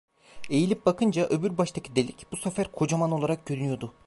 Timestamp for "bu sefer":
2.31-2.71